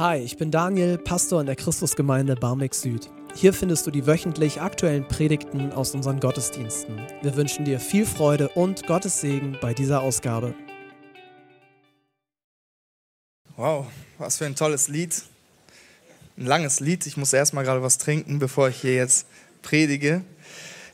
Hi, 0.00 0.16
ich 0.16 0.38
bin 0.38 0.50
Daniel, 0.50 0.96
Pastor 0.96 1.42
in 1.42 1.46
der 1.46 1.56
Christusgemeinde 1.56 2.34
Barmbek 2.34 2.74
Süd. 2.74 3.10
Hier 3.34 3.52
findest 3.52 3.86
du 3.86 3.90
die 3.90 4.06
wöchentlich 4.06 4.58
aktuellen 4.62 5.06
Predigten 5.06 5.72
aus 5.72 5.94
unseren 5.94 6.20
Gottesdiensten. 6.20 6.98
Wir 7.20 7.36
wünschen 7.36 7.66
dir 7.66 7.78
viel 7.78 8.06
Freude 8.06 8.48
und 8.48 8.86
Gottes 8.86 9.20
Segen 9.20 9.58
bei 9.60 9.74
dieser 9.74 10.00
Ausgabe. 10.00 10.54
Wow, 13.58 13.88
was 14.16 14.38
für 14.38 14.46
ein 14.46 14.56
tolles 14.56 14.88
Lied. 14.88 15.22
Ein 16.38 16.46
langes 16.46 16.80
Lied. 16.80 17.06
Ich 17.06 17.18
muss 17.18 17.34
erstmal 17.34 17.64
gerade 17.64 17.82
was 17.82 17.98
trinken, 17.98 18.38
bevor 18.38 18.70
ich 18.70 18.80
hier 18.80 18.94
jetzt 18.94 19.26
predige. 19.60 20.22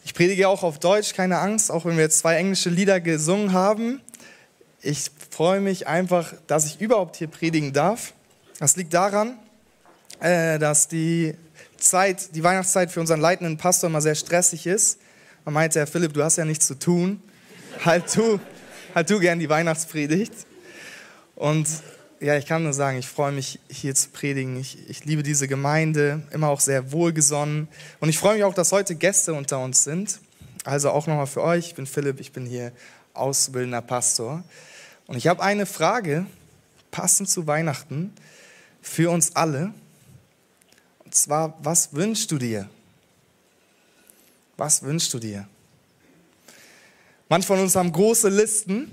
Ich 0.05 0.15
predige 0.15 0.49
auch 0.49 0.65
auf 0.65 0.81
Deutsch, 0.81 1.15
keine 1.15 1.39
Angst, 1.39 1.71
auch 1.71 1.85
wenn 1.85 1.95
wir 1.95 2.03
jetzt 2.03 2.19
zwei 2.19 2.39
englische 2.39 2.71
Lieder 2.71 3.01
gesungen 3.01 3.53
haben. 3.53 4.01
Ich 4.83 5.13
freue 5.31 5.61
mich 5.61 5.87
einfach, 5.87 6.35
dass 6.49 6.67
ich 6.67 6.81
überhaupt 6.81 7.15
hier 7.15 7.29
predigen 7.29 7.73
darf. 7.73 8.13
Das 8.59 8.77
liegt 8.77 8.95
daran, 8.95 9.39
äh, 10.21 10.59
dass 10.59 10.89
die 10.89 11.35
Zeit, 11.77 12.35
die 12.35 12.43
Weihnachtszeit 12.43 12.91
für 12.91 13.01
unseren 13.01 13.21
leitenden 13.21 13.59
Pastor 13.59 13.91
immer 13.91 14.01
sehr 14.01 14.15
stressig 14.15 14.67
ist. 14.67 14.99
Man 15.45 15.53
meinte, 15.53 15.79
Herr 15.79 15.87
Philipp, 15.87 16.15
du 16.15 16.23
hast 16.23 16.37
ja 16.37 16.47
nichts 16.47 16.67
zu 16.67 16.79
tun. 16.79 17.23
Halt 17.85 18.17
du, 18.17 18.41
halt 18.95 19.11
du 19.11 19.21
gern 19.21 19.39
die 19.39 19.51
Weihnachtspredigt. 19.51 20.33
Und 21.35 21.69
ja, 22.21 22.39
ich 22.39 22.47
kann 22.47 22.63
nur 22.63 22.73
sagen, 22.73 22.97
ich 22.97 23.07
freue 23.07 23.33
mich 23.33 23.61
hier 23.69 23.95
zu 23.95 24.09
predigen. 24.09 24.59
Ich, 24.59 24.79
ich 24.89 25.05
liebe 25.05 25.23
diese 25.23 25.47
Gemeinde, 25.47 26.23
immer 26.31 26.49
auch 26.49 26.61
sehr 26.61 26.91
wohlgesonnen. 26.91 27.69
Und 28.01 28.09
ich 28.09 28.19
freue 28.19 28.37
mich 28.37 28.45
auch, 28.45 28.55
dass 28.55 28.73
heute 28.73 28.95
Gäste 28.95 29.35
unter 29.35 29.59
uns 29.59 29.85
sind. 29.85 30.21
Also 30.65 30.89
auch 30.89 31.07
nochmal 31.07 31.27
für 31.27 31.43
euch. 31.43 31.67
Ich 31.67 31.75
bin 31.75 31.87
Philipp, 31.87 32.19
ich 32.19 32.33
bin 32.33 32.47
hier 32.47 32.73
auszubildender 33.13 33.83
Pastor. 33.83 34.43
Und 35.07 35.19
ich 35.19 35.27
habe 35.27 35.43
eine 35.43 35.67
Frage, 35.67 36.25
passend 36.91 37.29
zu 37.29 37.47
Weihnachten 37.47 38.15
für 38.87 39.11
uns 39.11 39.35
alle. 39.35 39.75
Und 41.05 41.15
zwar, 41.15 41.59
was 41.63 41.93
wünschst 41.93 42.31
du 42.31 42.39
dir? 42.39 42.69
Was 44.57 44.83
wünschst 44.83 45.13
du 45.13 45.19
dir? 45.19 45.47
Manche 47.29 47.49
von 47.49 47.61
uns 47.61 47.75
haben 47.75 47.93
große 47.93 48.29
Listen, 48.29 48.91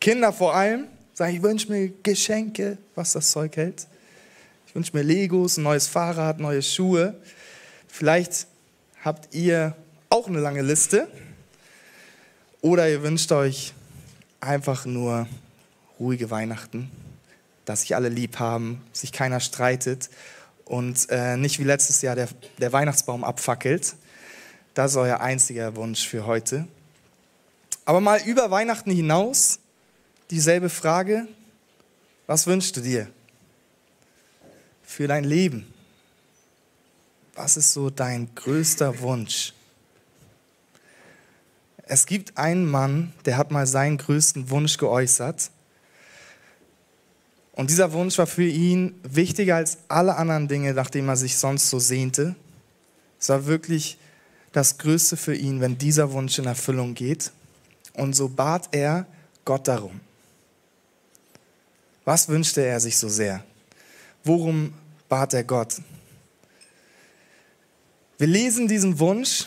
Kinder 0.00 0.32
vor 0.32 0.54
allem, 0.54 0.88
sagen, 1.14 1.36
ich 1.36 1.42
wünsche 1.42 1.70
mir 1.70 1.92
Geschenke, 2.02 2.78
was 2.94 3.12
das 3.12 3.30
Zeug 3.30 3.56
hält. 3.56 3.86
Ich 4.66 4.74
wünsche 4.74 4.94
mir 4.94 5.02
Legos, 5.02 5.56
ein 5.56 5.62
neues 5.62 5.86
Fahrrad, 5.86 6.40
neue 6.40 6.62
Schuhe. 6.62 7.14
Vielleicht 7.86 8.48
habt 9.04 9.34
ihr 9.34 9.76
auch 10.08 10.26
eine 10.26 10.40
lange 10.40 10.62
Liste 10.62 11.08
oder 12.60 12.90
ihr 12.90 13.02
wünscht 13.02 13.30
euch 13.30 13.72
einfach 14.40 14.84
nur 14.84 15.28
ruhige 15.98 16.30
Weihnachten 16.30 16.90
dass 17.70 17.82
sich 17.82 17.94
alle 17.94 18.08
lieb 18.08 18.40
haben, 18.40 18.82
sich 18.92 19.12
keiner 19.12 19.38
streitet 19.38 20.10
und 20.64 21.08
äh, 21.08 21.36
nicht 21.36 21.60
wie 21.60 21.64
letztes 21.64 22.02
Jahr 22.02 22.16
der, 22.16 22.28
der 22.58 22.72
Weihnachtsbaum 22.72 23.22
abfackelt. 23.22 23.94
Das 24.74 24.90
ist 24.90 24.96
euer 24.96 25.20
einziger 25.20 25.76
Wunsch 25.76 26.08
für 26.08 26.26
heute. 26.26 26.66
Aber 27.84 28.00
mal 28.00 28.20
über 28.26 28.50
Weihnachten 28.50 28.90
hinaus 28.90 29.60
dieselbe 30.32 30.68
Frage, 30.68 31.28
was 32.26 32.48
wünschst 32.48 32.76
du 32.76 32.80
dir 32.80 33.06
für 34.82 35.06
dein 35.06 35.22
Leben? 35.22 35.72
Was 37.36 37.56
ist 37.56 37.72
so 37.72 37.88
dein 37.88 38.34
größter 38.34 38.98
Wunsch? 38.98 39.54
Es 41.84 42.06
gibt 42.06 42.36
einen 42.36 42.68
Mann, 42.68 43.12
der 43.26 43.36
hat 43.36 43.52
mal 43.52 43.68
seinen 43.68 43.96
größten 43.96 44.50
Wunsch 44.50 44.76
geäußert. 44.76 45.52
Und 47.52 47.70
dieser 47.70 47.92
Wunsch 47.92 48.16
war 48.18 48.26
für 48.26 48.46
ihn 48.46 48.94
wichtiger 49.02 49.56
als 49.56 49.78
alle 49.88 50.16
anderen 50.16 50.48
Dinge, 50.48 50.72
nachdem 50.72 51.08
er 51.08 51.16
sich 51.16 51.36
sonst 51.36 51.68
so 51.68 51.78
sehnte. 51.78 52.36
Es 53.18 53.28
war 53.28 53.46
wirklich 53.46 53.98
das 54.52 54.78
Größte 54.78 55.16
für 55.16 55.34
ihn, 55.34 55.60
wenn 55.60 55.78
dieser 55.78 56.12
Wunsch 56.12 56.38
in 56.38 56.46
Erfüllung 56.46 56.94
geht. 56.94 57.32
Und 57.94 58.14
so 58.14 58.28
bat 58.28 58.68
er 58.72 59.06
Gott 59.44 59.68
darum. 59.68 60.00
Was 62.04 62.28
wünschte 62.28 62.64
er 62.64 62.80
sich 62.80 62.96
so 62.96 63.08
sehr? 63.08 63.44
Worum 64.24 64.72
bat 65.08 65.34
er 65.34 65.44
Gott? 65.44 65.76
Wir 68.18 68.26
lesen 68.26 68.68
diesen 68.68 68.98
Wunsch 68.98 69.46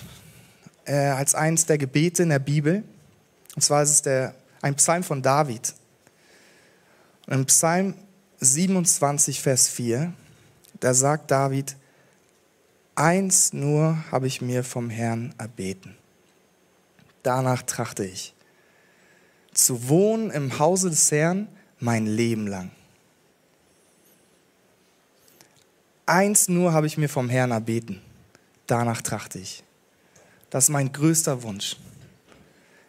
äh, 0.85 0.95
als 0.95 1.35
eines 1.35 1.65
der 1.65 1.77
Gebete 1.77 2.23
in 2.23 2.29
der 2.29 2.39
Bibel. 2.39 2.83
Und 3.55 3.61
zwar 3.61 3.83
ist 3.83 3.91
es 3.91 4.01
der, 4.01 4.35
ein 4.61 4.75
Psalm 4.75 5.03
von 5.03 5.21
David. 5.21 5.73
Und 7.27 7.33
Im 7.33 7.45
Psalm 7.45 7.95
27, 8.39 9.41
Vers 9.41 9.67
4, 9.69 10.13
da 10.79 10.93
sagt 10.93 11.31
David, 11.31 11.75
eins 12.95 13.53
nur 13.53 13.97
habe 14.11 14.27
ich 14.27 14.41
mir 14.41 14.63
vom 14.63 14.89
Herrn 14.89 15.33
erbeten. 15.37 15.95
Danach 17.23 17.63
trachte 17.63 18.05
ich, 18.05 18.33
zu 19.53 19.87
wohnen 19.87 20.29
im 20.31 20.59
Hause 20.59 20.89
des 20.89 21.11
Herrn 21.11 21.47
mein 21.79 22.05
Leben 22.05 22.47
lang. 22.47 22.71
Eins 26.05 26.49
nur 26.49 26.73
habe 26.73 26.87
ich 26.87 26.97
mir 26.97 27.07
vom 27.07 27.29
Herrn 27.29 27.51
erbeten. 27.51 28.01
Danach 28.67 29.01
trachte 29.01 29.39
ich. 29.39 29.63
Das 30.49 30.65
ist 30.65 30.69
mein 30.69 30.91
größter 30.91 31.43
Wunsch. 31.43 31.77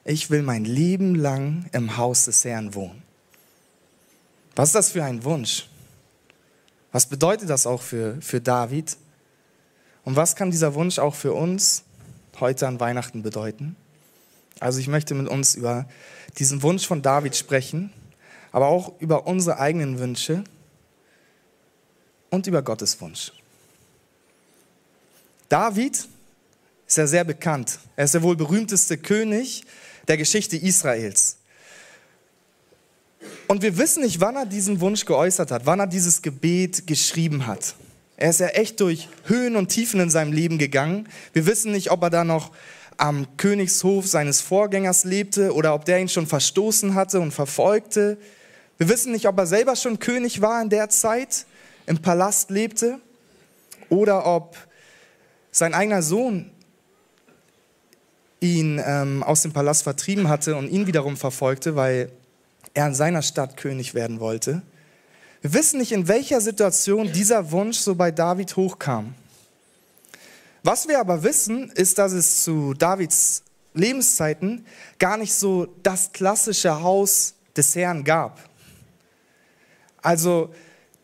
Ich 0.04 0.30
will 0.30 0.42
mein 0.42 0.64
Leben 0.64 1.14
lang 1.14 1.66
im 1.72 1.96
Haus 1.96 2.24
des 2.24 2.44
Herrn 2.44 2.74
wohnen. 2.74 3.02
Was 4.56 4.68
ist 4.70 4.74
das 4.74 4.90
für 4.90 5.04
ein 5.04 5.24
Wunsch? 5.24 5.68
Was 6.92 7.06
bedeutet 7.06 7.50
das 7.50 7.66
auch 7.66 7.82
für, 7.82 8.20
für 8.20 8.40
David? 8.40 8.96
Und 10.04 10.16
was 10.16 10.36
kann 10.36 10.50
dieser 10.50 10.74
Wunsch 10.74 10.98
auch 10.98 11.14
für 11.14 11.32
uns 11.32 11.82
heute 12.38 12.68
an 12.68 12.78
Weihnachten 12.78 13.22
bedeuten? 13.22 13.74
Also 14.60 14.78
ich 14.78 14.86
möchte 14.86 15.14
mit 15.14 15.28
uns 15.28 15.56
über 15.56 15.88
diesen 16.38 16.62
Wunsch 16.62 16.86
von 16.86 17.02
David 17.02 17.34
sprechen, 17.34 17.92
aber 18.52 18.68
auch 18.68 18.92
über 19.00 19.26
unsere 19.26 19.58
eigenen 19.58 19.98
Wünsche 19.98 20.44
und 22.30 22.46
über 22.46 22.62
Gottes 22.62 23.00
Wunsch. 23.00 23.32
David 25.48 26.08
ist 26.86 26.96
ja 26.96 27.06
sehr 27.06 27.24
bekannt. 27.24 27.78
Er 27.96 28.04
ist 28.04 28.14
der 28.14 28.22
wohl 28.22 28.36
berühmteste 28.36 28.98
König 28.98 29.64
der 30.06 30.16
Geschichte 30.16 30.56
Israels. 30.56 31.38
Und 33.46 33.62
wir 33.62 33.76
wissen 33.76 34.02
nicht, 34.02 34.20
wann 34.20 34.36
er 34.36 34.46
diesen 34.46 34.80
Wunsch 34.80 35.04
geäußert 35.04 35.50
hat, 35.50 35.66
wann 35.66 35.80
er 35.80 35.86
dieses 35.86 36.22
Gebet 36.22 36.86
geschrieben 36.86 37.46
hat. 37.46 37.74
Er 38.16 38.30
ist 38.30 38.40
ja 38.40 38.48
echt 38.48 38.80
durch 38.80 39.08
Höhen 39.24 39.56
und 39.56 39.68
Tiefen 39.68 40.00
in 40.00 40.08
seinem 40.08 40.32
Leben 40.32 40.58
gegangen. 40.58 41.08
Wir 41.32 41.46
wissen 41.46 41.72
nicht, 41.72 41.90
ob 41.90 42.02
er 42.02 42.10
da 42.10 42.24
noch 42.24 42.52
am 42.96 43.36
Königshof 43.36 44.06
seines 44.06 44.40
Vorgängers 44.40 45.04
lebte 45.04 45.52
oder 45.52 45.74
ob 45.74 45.84
der 45.84 45.98
ihn 45.98 46.08
schon 46.08 46.26
verstoßen 46.26 46.94
hatte 46.94 47.20
und 47.20 47.32
verfolgte. 47.32 48.18
Wir 48.78 48.88
wissen 48.88 49.12
nicht, 49.12 49.26
ob 49.26 49.36
er 49.38 49.46
selber 49.46 49.74
schon 49.76 49.98
König 49.98 50.40
war 50.40 50.62
in 50.62 50.70
der 50.70 50.88
Zeit, 50.88 51.46
im 51.86 51.98
Palast 51.98 52.50
lebte 52.50 53.00
oder 53.88 54.26
ob 54.26 54.56
sein 55.50 55.74
eigener 55.74 56.02
Sohn 56.02 56.50
ihn 58.40 58.80
ähm, 58.84 59.22
aus 59.22 59.42
dem 59.42 59.52
Palast 59.52 59.82
vertrieben 59.82 60.28
hatte 60.28 60.56
und 60.56 60.68
ihn 60.68 60.86
wiederum 60.86 61.16
verfolgte, 61.16 61.76
weil 61.76 62.10
er 62.72 62.86
in 62.86 62.94
seiner 62.94 63.22
Stadt 63.22 63.56
König 63.56 63.94
werden 63.94 64.20
wollte. 64.20 64.62
Wir 65.42 65.52
wissen 65.52 65.78
nicht, 65.78 65.92
in 65.92 66.08
welcher 66.08 66.40
Situation 66.40 67.12
dieser 67.12 67.50
Wunsch 67.50 67.76
so 67.78 67.94
bei 67.94 68.10
David 68.10 68.56
hochkam. 68.56 69.14
Was 70.62 70.88
wir 70.88 70.98
aber 70.98 71.22
wissen, 71.22 71.70
ist, 71.72 71.98
dass 71.98 72.12
es 72.12 72.42
zu 72.42 72.72
Davids 72.72 73.42
Lebenszeiten 73.74 74.64
gar 74.98 75.18
nicht 75.18 75.34
so 75.34 75.66
das 75.82 76.12
klassische 76.12 76.80
Haus 76.80 77.34
des 77.54 77.76
Herrn 77.76 78.04
gab. 78.04 78.48
Also 80.00 80.54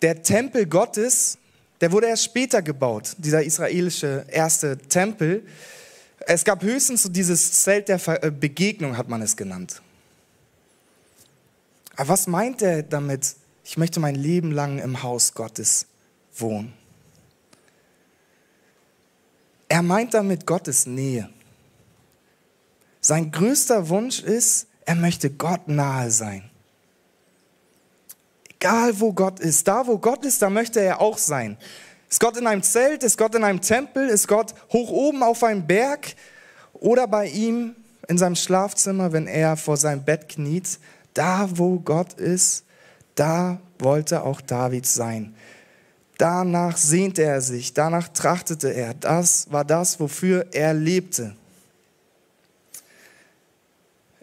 der 0.00 0.22
Tempel 0.22 0.66
Gottes, 0.66 1.36
der 1.80 1.92
wurde 1.92 2.06
erst 2.06 2.24
später 2.24 2.62
gebaut, 2.62 3.14
dieser 3.18 3.42
israelische 3.42 4.24
erste 4.28 4.78
Tempel. 4.78 5.46
Es 6.20 6.44
gab 6.44 6.62
höchstens 6.62 7.02
so 7.02 7.08
dieses 7.08 7.62
Zelt 7.62 7.88
der 7.88 8.00
äh, 8.24 8.30
Begegnung, 8.30 8.96
hat 8.96 9.08
man 9.08 9.20
es 9.20 9.36
genannt. 9.36 9.82
Aber 11.96 12.08
was 12.08 12.26
meint 12.26 12.62
er 12.62 12.82
damit? 12.82 13.36
Ich 13.64 13.76
möchte 13.76 14.00
mein 14.00 14.14
Leben 14.14 14.52
lang 14.52 14.78
im 14.78 15.02
Haus 15.02 15.34
Gottes 15.34 15.86
wohnen. 16.34 16.72
Er 19.68 19.82
meint 19.82 20.14
damit 20.14 20.46
Gottes 20.46 20.86
Nähe. 20.86 21.30
Sein 23.00 23.30
größter 23.30 23.88
Wunsch 23.88 24.20
ist, 24.20 24.66
er 24.84 24.96
möchte 24.96 25.30
Gott 25.30 25.68
nahe 25.68 26.10
sein. 26.10 26.50
Egal 28.48 28.98
wo 29.00 29.12
Gott 29.12 29.40
ist, 29.40 29.66
da 29.68 29.86
wo 29.86 29.96
Gott 29.98 30.24
ist, 30.24 30.42
da 30.42 30.50
möchte 30.50 30.80
er 30.80 31.00
auch 31.00 31.16
sein. 31.16 31.56
Ist 32.10 32.20
Gott 32.20 32.36
in 32.36 32.46
einem 32.46 32.62
Zelt, 32.62 33.04
ist 33.04 33.16
Gott 33.16 33.34
in 33.36 33.44
einem 33.44 33.60
Tempel, 33.60 34.08
ist 34.08 34.26
Gott 34.26 34.52
hoch 34.72 34.90
oben 34.90 35.22
auf 35.22 35.44
einem 35.44 35.66
Berg 35.66 36.14
oder 36.72 37.06
bei 37.06 37.28
ihm 37.28 37.76
in 38.08 38.18
seinem 38.18 38.34
Schlafzimmer, 38.34 39.12
wenn 39.12 39.28
er 39.28 39.56
vor 39.56 39.76
seinem 39.76 40.04
Bett 40.04 40.28
kniet, 40.28 40.80
da, 41.14 41.48
wo 41.52 41.78
Gott 41.80 42.14
ist, 42.14 42.64
da 43.14 43.60
wollte 43.78 44.22
auch 44.24 44.40
David 44.40 44.86
sein. 44.86 45.34
Danach 46.18 46.76
sehnte 46.76 47.22
er 47.22 47.40
sich, 47.40 47.72
danach 47.72 48.08
trachtete 48.08 48.68
er. 48.68 48.94
Das 48.94 49.50
war 49.50 49.64
das, 49.64 50.00
wofür 50.00 50.46
er 50.52 50.74
lebte. 50.74 51.34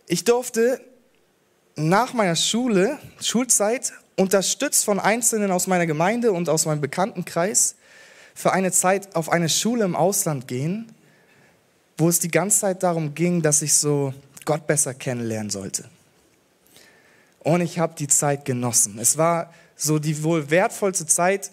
Ich 0.07 0.23
durfte 0.23 0.79
nach 1.75 2.13
meiner 2.13 2.35
Schule, 2.35 2.97
Schulzeit, 3.19 3.93
unterstützt 4.15 4.85
von 4.85 4.99
Einzelnen 4.99 5.51
aus 5.51 5.67
meiner 5.67 5.85
Gemeinde 5.85 6.31
und 6.31 6.49
aus 6.49 6.65
meinem 6.65 6.81
Bekanntenkreis, 6.81 7.75
für 8.33 8.53
eine 8.53 8.71
Zeit 8.71 9.15
auf 9.15 9.29
eine 9.29 9.49
Schule 9.49 9.83
im 9.83 9.95
Ausland 9.95 10.47
gehen, 10.47 10.91
wo 11.97 12.09
es 12.09 12.19
die 12.19 12.29
ganze 12.29 12.59
Zeit 12.59 12.83
darum 12.83 13.15
ging, 13.15 13.41
dass 13.41 13.63
ich 13.63 13.73
so 13.73 14.13
Gott 14.45 14.67
besser 14.67 14.93
kennenlernen 14.93 15.49
sollte. 15.49 15.85
Und 17.47 17.61
ich 17.61 17.79
habe 17.79 17.95
die 17.97 18.09
Zeit 18.09 18.43
genossen. 18.43 18.99
Es 18.99 19.17
war 19.17 19.53
so 19.73 19.99
die 19.99 20.21
wohl 20.21 20.49
wertvollste 20.49 21.05
Zeit 21.05 21.49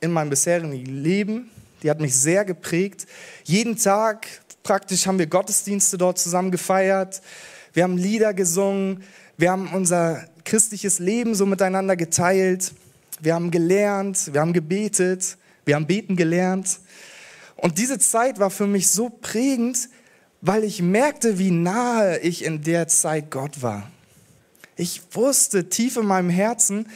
in 0.00 0.10
meinem 0.10 0.30
bisherigen 0.30 0.72
Leben. 0.86 1.50
Die 1.82 1.90
hat 1.90 2.00
mich 2.00 2.16
sehr 2.16 2.46
geprägt. 2.46 3.06
Jeden 3.42 3.76
Tag 3.76 4.26
praktisch 4.62 5.06
haben 5.06 5.18
wir 5.18 5.26
Gottesdienste 5.26 5.98
dort 5.98 6.18
zusammen 6.18 6.50
gefeiert. 6.50 7.20
Wir 7.74 7.82
haben 7.82 7.98
Lieder 7.98 8.32
gesungen. 8.32 9.02
Wir 9.36 9.50
haben 9.50 9.68
unser 9.74 10.26
christliches 10.46 10.98
Leben 10.98 11.34
so 11.34 11.44
miteinander 11.44 11.94
geteilt. 11.94 12.72
Wir 13.20 13.34
haben 13.34 13.50
gelernt. 13.50 14.32
Wir 14.32 14.40
haben 14.40 14.54
gebetet. 14.54 15.36
Wir 15.66 15.74
haben 15.74 15.86
beten 15.86 16.16
gelernt. 16.16 16.80
Und 17.56 17.76
diese 17.76 17.98
Zeit 17.98 18.38
war 18.38 18.48
für 18.48 18.66
mich 18.66 18.88
so 18.88 19.10
prägend, 19.10 19.90
weil 20.40 20.64
ich 20.64 20.80
merkte, 20.80 21.38
wie 21.38 21.50
nahe 21.50 22.18
ich 22.20 22.46
in 22.46 22.62
der 22.62 22.88
Zeit 22.88 23.30
Gott 23.30 23.60
war. 23.60 23.90
Ich 24.76 25.02
wusste 25.12 25.68
tief 25.68 25.96
in 25.96 26.06
meinem 26.06 26.30
Herzen, 26.30 26.88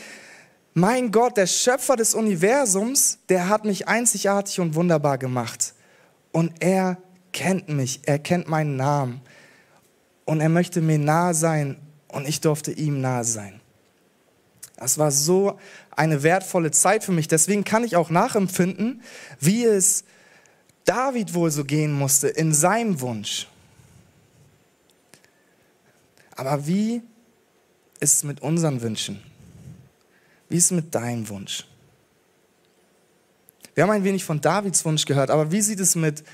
mein 0.74 1.10
Gott, 1.10 1.36
der 1.36 1.46
Schöpfer 1.46 1.96
des 1.96 2.14
Universums, 2.14 3.18
der 3.28 3.48
hat 3.48 3.64
mich 3.64 3.88
einzigartig 3.88 4.60
und 4.60 4.74
wunderbar 4.74 5.18
gemacht. 5.18 5.74
Und 6.30 6.52
er 6.60 6.98
kennt 7.32 7.68
mich, 7.68 8.00
er 8.04 8.18
kennt 8.18 8.48
meinen 8.48 8.76
Namen. 8.76 9.20
Und 10.24 10.40
er 10.40 10.48
möchte 10.48 10.80
mir 10.80 10.98
nahe 10.98 11.34
sein 11.34 11.78
und 12.08 12.28
ich 12.28 12.40
durfte 12.40 12.70
ihm 12.70 13.00
nahe 13.00 13.24
sein. 13.24 13.60
Das 14.76 14.98
war 14.98 15.10
so 15.10 15.58
eine 15.90 16.22
wertvolle 16.22 16.70
Zeit 16.70 17.02
für 17.02 17.12
mich. 17.12 17.26
Deswegen 17.26 17.64
kann 17.64 17.82
ich 17.82 17.96
auch 17.96 18.10
nachempfinden, 18.10 19.02
wie 19.40 19.64
es 19.64 20.04
David 20.84 21.34
wohl 21.34 21.50
so 21.50 21.64
gehen 21.64 21.92
musste 21.92 22.28
in 22.28 22.54
seinem 22.54 23.00
Wunsch. 23.00 23.48
Aber 26.36 26.68
wie 26.68 27.02
ist 28.00 28.16
es 28.16 28.24
mit 28.24 28.40
unseren 28.40 28.80
Wünschen? 28.82 29.22
Wie 30.48 30.56
ist 30.56 30.66
es 30.66 30.70
mit 30.70 30.94
deinem 30.94 31.28
Wunsch? 31.28 31.66
Wir 33.74 33.84
haben 33.84 33.90
ein 33.90 34.04
wenig 34.04 34.24
von 34.24 34.40
Davids 34.40 34.84
Wunsch 34.84 35.04
gehört, 35.04 35.30
aber 35.30 35.52
wie 35.52 35.60
sieht 35.60 35.78
es 35.80 35.94
mit 35.94 36.24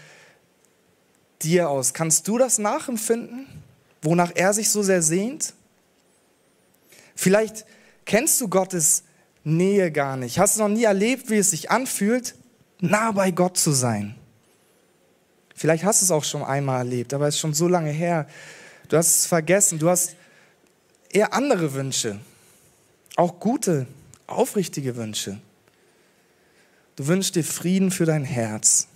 dir 1.42 1.68
aus? 1.68 1.92
Kannst 1.92 2.26
du 2.26 2.38
das 2.38 2.58
nachempfinden, 2.58 3.46
wonach 4.02 4.32
er 4.34 4.54
sich 4.54 4.70
so 4.70 4.82
sehr 4.82 5.02
sehnt? 5.02 5.52
Vielleicht 7.14 7.66
kennst 8.06 8.40
du 8.40 8.48
Gottes 8.48 9.02
Nähe 9.42 9.92
gar 9.92 10.16
nicht, 10.16 10.38
hast 10.38 10.56
du 10.56 10.62
noch 10.62 10.68
nie 10.68 10.84
erlebt, 10.84 11.28
wie 11.28 11.36
es 11.36 11.50
sich 11.50 11.70
anfühlt, 11.70 12.34
nah 12.80 13.12
bei 13.12 13.30
Gott 13.30 13.58
zu 13.58 13.72
sein. 13.72 14.14
Vielleicht 15.54 15.84
hast 15.84 16.00
du 16.00 16.06
es 16.06 16.10
auch 16.10 16.24
schon 16.24 16.42
einmal 16.42 16.78
erlebt, 16.78 17.12
aber 17.12 17.28
es 17.28 17.34
ist 17.34 17.40
schon 17.40 17.54
so 17.54 17.68
lange 17.68 17.90
her. 17.90 18.26
Du 18.88 18.96
hast 18.96 19.16
es 19.16 19.26
vergessen, 19.26 19.78
du 19.78 19.88
hast 19.88 20.16
eher 21.14 21.32
andere 21.32 21.72
Wünsche, 21.72 22.18
auch 23.16 23.40
gute 23.40 23.86
aufrichtige 24.26 24.96
Wünsche. 24.96 25.40
Du 26.96 27.06
wünschst 27.06 27.36
dir 27.36 27.44
Frieden 27.44 27.90
für 27.90 28.04
dein 28.04 28.24
Herz, 28.24 28.88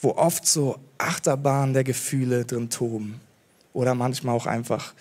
wo 0.00 0.10
oft 0.10 0.46
so 0.46 0.78
Achterbahnen 0.98 1.72
der 1.72 1.84
Gefühle 1.84 2.44
drin 2.44 2.68
toben 2.68 3.20
oder 3.72 3.94
manchmal 3.94 4.34
auch 4.34 4.46
einfach 4.46 4.92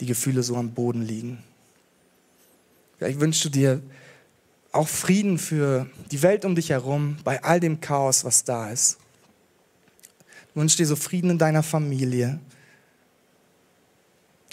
die 0.00 0.06
Gefühle 0.06 0.42
so 0.42 0.56
am 0.56 0.72
Boden 0.72 1.02
liegen. 1.02 1.42
Vielleicht 2.96 3.20
wünschst 3.20 3.44
du 3.44 3.48
dir 3.50 3.82
auch 4.72 4.88
Frieden 4.88 5.38
für 5.38 5.86
die 6.10 6.22
Welt 6.22 6.44
um 6.44 6.54
dich 6.54 6.70
herum, 6.70 7.18
bei 7.24 7.42
all 7.42 7.60
dem 7.60 7.80
Chaos, 7.80 8.24
was 8.24 8.44
da 8.44 8.70
ist. 8.70 8.98
Du 10.54 10.60
wünschst 10.60 10.78
dir 10.78 10.86
so 10.86 10.96
Frieden 10.96 11.30
in 11.30 11.38
deiner 11.38 11.62
Familie. 11.62 12.38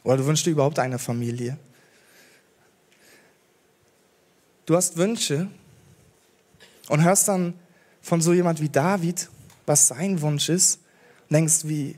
Oder 0.06 0.18
du 0.18 0.26
wünschst 0.28 0.46
dir 0.46 0.52
überhaupt 0.52 0.78
eine 0.78 1.00
Familie. 1.00 1.58
Du 4.68 4.76
hast 4.76 4.98
Wünsche 4.98 5.48
und 6.88 7.04
hörst 7.04 7.28
dann 7.28 7.56
von 8.02 8.22
so 8.22 8.32
jemand 8.32 8.62
wie 8.62 8.70
David, 8.70 9.30
was 9.66 9.88
sein 9.88 10.22
Wunsch 10.22 10.48
ist, 10.48 10.80
und 11.24 11.34
denkst, 11.34 11.62
wie, 11.64 11.98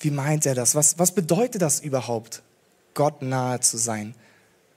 wie 0.00 0.10
meint 0.10 0.44
er 0.44 0.54
das? 0.54 0.74
Was, 0.74 0.98
was 0.98 1.14
bedeutet 1.14 1.62
das 1.62 1.80
überhaupt, 1.80 2.42
Gott 2.92 3.22
nahe 3.22 3.60
zu 3.60 3.78
sein? 3.78 4.14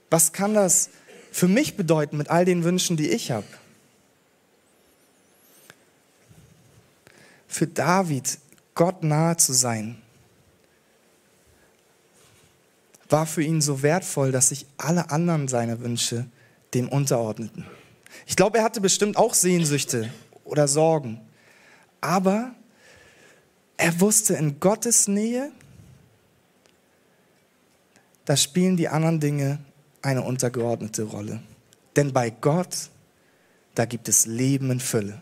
Was 0.08 0.32
kann 0.32 0.54
das 0.54 0.88
für 1.30 1.46
mich 1.46 1.76
bedeuten 1.76 2.16
mit 2.16 2.30
all 2.30 2.46
den 2.46 2.64
Wünschen, 2.64 2.96
die 2.96 3.10
ich 3.10 3.30
habe? 3.30 3.46
Für 7.48 7.66
David, 7.66 8.38
Gott 8.74 9.02
nahe 9.02 9.36
zu 9.36 9.52
sein, 9.52 10.00
war 13.10 13.26
für 13.26 13.42
ihn 13.42 13.60
so 13.60 13.82
wertvoll, 13.82 14.32
dass 14.32 14.50
sich 14.50 14.66
alle 14.76 15.10
anderen 15.10 15.48
seine 15.48 15.80
Wünsche 15.80 16.26
dem 16.74 16.88
unterordneten. 16.88 17.66
Ich 18.26 18.36
glaube, 18.36 18.58
er 18.58 18.64
hatte 18.64 18.80
bestimmt 18.80 19.16
auch 19.16 19.34
Sehnsüchte 19.34 20.10
oder 20.44 20.68
Sorgen. 20.68 21.20
Aber 22.00 22.54
er 23.76 24.00
wusste, 24.00 24.34
in 24.34 24.60
Gottes 24.60 25.08
Nähe, 25.08 25.50
da 28.24 28.36
spielen 28.36 28.76
die 28.76 28.88
anderen 28.88 29.20
Dinge 29.20 29.58
eine 30.02 30.22
untergeordnete 30.22 31.02
Rolle. 31.02 31.42
Denn 31.96 32.12
bei 32.12 32.30
Gott, 32.30 32.90
da 33.74 33.84
gibt 33.84 34.08
es 34.08 34.26
Leben 34.26 34.70
in 34.70 34.80
Fülle. 34.80 35.20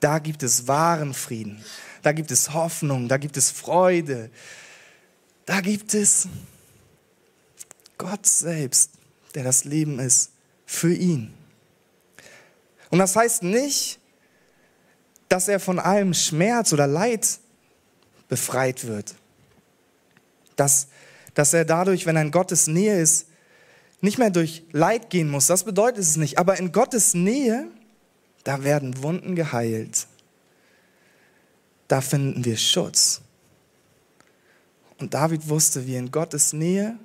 Da 0.00 0.18
gibt 0.18 0.42
es 0.42 0.66
wahren 0.68 1.14
Frieden. 1.14 1.64
Da 2.02 2.12
gibt 2.12 2.30
es 2.30 2.52
Hoffnung. 2.52 3.08
Da 3.08 3.16
gibt 3.16 3.36
es 3.36 3.50
Freude. 3.50 4.30
Da 5.46 5.60
gibt 5.60 5.94
es 5.94 6.28
Gott 8.02 8.26
selbst, 8.26 8.90
der 9.36 9.44
das 9.44 9.62
Leben 9.62 10.00
ist 10.00 10.32
für 10.66 10.92
ihn. 10.92 11.32
Und 12.90 12.98
das 12.98 13.14
heißt 13.14 13.44
nicht, 13.44 14.00
dass 15.28 15.46
er 15.46 15.60
von 15.60 15.78
allem 15.78 16.12
Schmerz 16.12 16.72
oder 16.72 16.88
Leid 16.88 17.38
befreit 18.28 18.88
wird. 18.88 19.14
Dass, 20.56 20.88
dass 21.34 21.54
er 21.54 21.64
dadurch, 21.64 22.04
wenn 22.04 22.16
er 22.16 22.22
in 22.22 22.32
Gottes 22.32 22.66
Nähe 22.66 23.00
ist, 23.00 23.28
nicht 24.00 24.18
mehr 24.18 24.30
durch 24.30 24.64
Leid 24.72 25.08
gehen 25.08 25.30
muss. 25.30 25.46
Das 25.46 25.62
bedeutet 25.62 26.00
es 26.00 26.16
nicht. 26.16 26.38
Aber 26.38 26.58
in 26.58 26.72
Gottes 26.72 27.14
Nähe, 27.14 27.68
da 28.42 28.64
werden 28.64 29.00
Wunden 29.00 29.36
geheilt. 29.36 30.08
Da 31.86 32.00
finden 32.00 32.44
wir 32.44 32.56
Schutz. 32.56 33.20
Und 34.98 35.14
David 35.14 35.48
wusste, 35.48 35.86
wie 35.86 35.94
in 35.94 36.10
Gottes 36.10 36.52
Nähe 36.52 36.98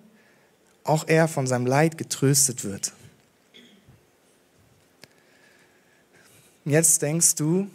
auch 0.88 1.08
er 1.08 1.28
von 1.28 1.48
seinem 1.48 1.66
Leid 1.66 1.98
getröstet 1.98 2.64
wird. 2.64 2.94
jetzt 6.66 7.02
denkst 7.02 7.36
du, 7.36 7.70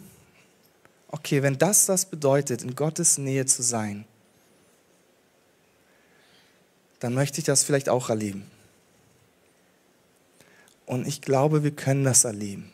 okay, 1.07 1.41
wenn 1.41 1.57
das 1.57 1.87
das 1.87 2.05
bedeutet, 2.05 2.61
in 2.61 2.75
Gottes 2.75 3.17
Nähe 3.17 3.45
zu 3.45 3.63
sein, 3.63 4.05
dann 6.99 7.13
möchte 7.13 7.39
ich 7.39 7.43
das 7.43 7.63
vielleicht 7.63 7.89
auch 7.89 8.09
erleben. 8.09 8.49
Und 10.85 11.07
ich 11.07 11.21
glaube, 11.21 11.63
wir 11.63 11.71
können 11.71 12.03
das 12.03 12.23
erleben. 12.23 12.71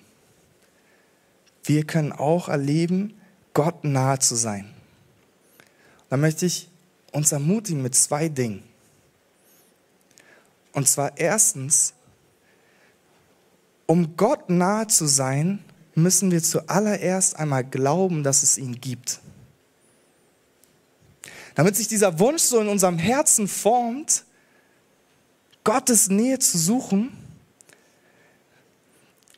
Wir 1.64 1.86
können 1.86 2.12
auch 2.12 2.50
erleben, 2.50 3.20
Gott 3.54 3.84
nahe 3.84 4.20
zu 4.20 4.36
sein. 4.36 4.74
Da 6.10 6.18
möchte 6.18 6.46
ich 6.46 6.70
uns 7.12 7.32
ermutigen 7.32 7.82
mit 7.82 7.96
zwei 7.96 8.30
Dingen. 8.30 8.69
Und 10.74 10.88
zwar 10.88 11.18
erstens, 11.18 11.94
um 13.86 14.16
Gott 14.16 14.50
nahe 14.50 14.88
zu 14.88 15.08
sein, 15.08 15.64
müssen 15.96 16.32
wir 16.32 16.44
zuallererst 16.44 17.36
einmal 17.36 17.64
glauben, 17.64 18.24
dass 18.24 18.44
es 18.44 18.58
ihn 18.58 18.80
gibt. 18.80 19.20
Damit 21.56 21.76
sich 21.76 21.88
dieser 21.88 22.20
Wunsch 22.20 22.44
so 22.44 22.60
in 22.60 22.68
unserem 22.68 22.98
Herzen 22.98 23.48
formt, 23.48 24.24
Gottes 25.64 26.10
Nähe 26.10 26.40
zu 26.40 26.58
suchen, 26.58 27.12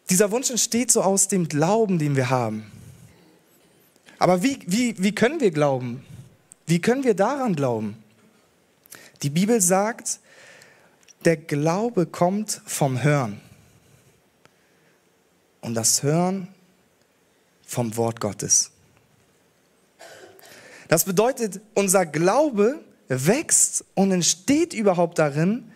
dieser 0.10 0.30
Wunsch 0.32 0.50
entsteht 0.50 0.92
so 0.92 1.02
aus 1.02 1.30
dem 1.30 1.48
Glauben, 1.48 1.98
den 1.98 2.16
wir 2.16 2.30
haben. 2.30 2.70
Aber 4.20 4.44
wie, 4.44 4.60
wie, 4.68 5.02
wie 5.02 5.16
können 5.16 5.40
wir 5.40 5.52
glauben? 5.52 6.06
Wie 6.68 6.80
können 6.80 7.04
wir 7.04 7.16
daran 7.16 7.56
glauben? 7.56 7.96
Die 9.24 9.30
Bibel 9.30 9.62
sagt, 9.62 10.20
der 11.25 11.38
Glaube 11.38 12.06
kommt 12.06 12.62
vom 12.66 13.01
Hören. 13.04 13.42
und 15.62 15.75
das 15.75 16.04
Hören 16.04 16.48
vom 17.66 17.96
Wort 17.96 18.20
Gottes. 18.20 18.72
Das 20.88 21.06
bedeutet, 21.06 21.62
unser 21.74 22.06
Glaube 22.06 22.84
wächst 23.08 23.86
und 23.94 24.12
entsteht 24.12 24.74
überhaupt 24.74 25.20
darin, 25.20 25.72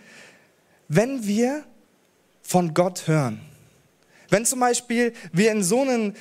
wenn 0.87 1.25
wir 1.25 1.63
von 2.41 2.73
Gott 2.73 3.07
hören. 3.07 3.39
Wenn 4.29 4.45
zum 4.45 4.59
Beispiel 4.59 5.13
wir 5.31 5.51
in 5.51 5.63
so 5.63 5.81
einer 5.81 6.13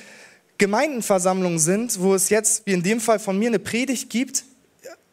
Gemeindenversammlung 0.57 1.59
sind, 1.59 1.99
wo 1.99 2.15
es 2.15 2.29
jetzt, 2.29 2.65
wie 2.65 2.73
in 2.73 2.83
dem 2.83 3.01
Fall 3.01 3.19
von 3.19 3.37
mir, 3.37 3.47
eine 3.47 3.59
Predigt 3.59 4.09
gibt 4.09 4.45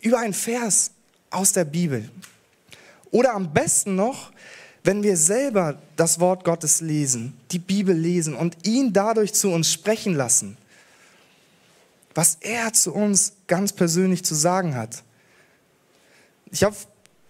über 0.01 0.19
einen 0.19 0.35
Vers 0.35 0.93
aus 1.31 1.53
der 1.53 1.65
Bibel. 1.65 2.09
Oder 3.13 3.35
am 3.35 3.53
besten 3.53 3.95
noch, 3.95 4.33
wenn 4.83 5.05
wir 5.05 5.17
selber 5.17 5.79
das 5.95 6.19
Wort 6.19 6.45
Gottes 6.45 6.81
lesen, 6.81 7.35
die 7.53 7.61
Bibel 7.61 7.95
lesen 7.97 8.35
und 8.35 8.67
ihn 8.67 8.93
dadurch 8.93 9.33
zu 9.33 9.51
uns 9.51 9.71
sprechen 9.73 10.15
lassen, 10.15 10.57
was 12.15 12.39
er 12.41 12.73
zu 12.73 12.93
uns 12.93 13.35
ganz 13.47 13.73
persönlich 13.73 14.25
zu 14.25 14.35
sagen 14.35 14.75
hat. 14.75 15.05
Ich 16.51 16.65
habe 16.65 16.75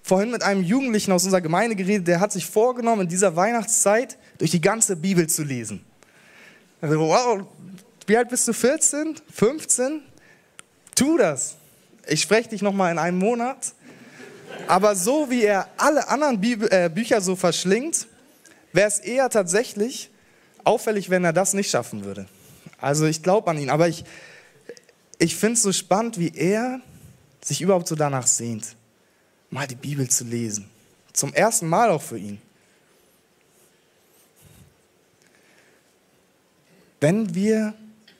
vorhin 0.02 0.30
mit 0.30 0.42
einem 0.42 0.62
Jugendlichen 0.62 1.12
aus 1.12 1.24
unserer 1.24 1.40
Gemeinde 1.40 1.76
geredet, 1.76 2.08
der 2.08 2.20
hat 2.20 2.32
sich 2.32 2.46
vorgenommen, 2.46 3.02
in 3.02 3.08
dieser 3.08 3.36
Weihnachtszeit 3.36 4.18
durch 4.38 4.50
die 4.50 4.60
ganze 4.60 4.96
Bibel 4.96 5.28
zu 5.28 5.44
lesen. 5.44 5.84
Also, 6.80 6.98
wow, 6.98 7.46
wie 8.06 8.16
alt 8.16 8.28
bist 8.28 8.48
du? 8.48 8.52
14? 8.52 9.16
15? 9.32 10.02
Tu 10.94 11.16
das. 11.18 11.54
Ich 12.08 12.22
spreche 12.22 12.48
dich 12.48 12.62
noch 12.62 12.72
mal 12.72 12.90
in 12.90 12.98
einem 12.98 13.18
Monat. 13.18 13.74
Aber 14.66 14.94
so 14.96 15.30
wie 15.30 15.44
er 15.44 15.68
alle 15.76 16.08
anderen 16.08 16.40
Bibel, 16.40 16.68
äh, 16.72 16.88
Bücher 16.88 17.20
so 17.20 17.36
verschlingt, 17.36 18.06
wäre 18.72 18.88
es 18.88 18.98
eher 18.98 19.28
tatsächlich 19.30 20.10
auffällig, 20.64 21.10
wenn 21.10 21.24
er 21.24 21.32
das 21.32 21.54
nicht 21.54 21.70
schaffen 21.70 22.04
würde. 22.04 22.26
Also 22.80 23.06
ich 23.06 23.22
glaube 23.22 23.50
an 23.50 23.58
ihn, 23.58 23.70
aber 23.70 23.88
ich, 23.88 24.04
ich 25.18 25.36
finde 25.36 25.54
es 25.54 25.62
so 25.62 25.72
spannend, 25.72 26.18
wie 26.18 26.32
er 26.34 26.80
sich 27.42 27.60
überhaupt 27.60 27.88
so 27.88 27.94
danach 27.94 28.26
sehnt, 28.26 28.76
mal 29.50 29.66
die 29.66 29.74
Bibel 29.74 30.08
zu 30.08 30.24
lesen. 30.24 30.68
Zum 31.12 31.34
ersten 31.34 31.68
Mal 31.68 31.90
auch 31.90 32.02
für 32.02 32.18
ihn. 32.18 32.40
Wenn 37.00 37.34
wir 37.34 37.74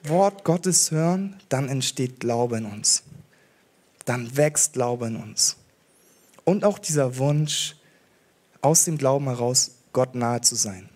Wort 0.05 0.45
Gottes 0.45 0.91
hören, 0.91 1.41
dann 1.49 1.69
entsteht 1.69 2.21
Glaube 2.21 2.59
in 2.59 2.67
uns. 2.67 3.05
Dann 4.05 4.37
wächst 4.37 4.73
Glaube 4.73 5.07
in 5.07 5.17
uns. 5.17 5.57
Und 6.44 6.64
auch 6.64 6.78
dieser 6.78 7.18
Wunsch, 7.18 7.76
aus 8.61 8.84
dem 8.84 8.96
Glauben 8.96 9.26
heraus 9.26 9.72
Gott 9.92 10.14
nahe 10.14 10.40
zu 10.40 10.54
sein. 10.54 10.88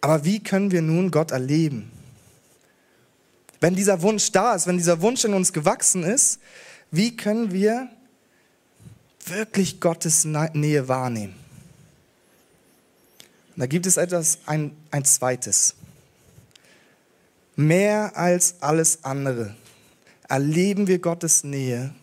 Aber 0.00 0.24
wie 0.24 0.42
können 0.42 0.70
wir 0.70 0.82
nun 0.82 1.10
Gott 1.10 1.30
erleben? 1.30 1.90
Wenn 3.60 3.74
dieser 3.74 4.02
Wunsch 4.02 4.30
da 4.32 4.54
ist, 4.54 4.66
wenn 4.66 4.76
dieser 4.76 5.00
Wunsch 5.00 5.24
in 5.24 5.32
uns 5.32 5.54
gewachsen 5.54 6.02
ist, 6.02 6.38
wie 6.90 7.16
können 7.16 7.52
wir 7.52 7.88
wirklich 9.24 9.80
Gottes 9.80 10.26
Nähe 10.26 10.86
wahrnehmen? 10.88 11.34
Und 13.56 13.60
da 13.60 13.66
gibt 13.66 13.86
es 13.86 13.96
etwas, 13.96 14.40
ein, 14.44 14.76
ein 14.90 15.06
zweites. 15.06 15.74
Mehr 17.56 18.16
als 18.16 18.56
alles 18.60 19.04
andere 19.04 19.54
erleben 20.28 20.86
wir 20.86 20.98
Gottes 20.98 21.44
Nähe 21.44 21.94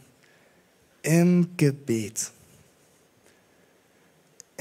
im 1.02 1.56
Gebet. 1.58 2.32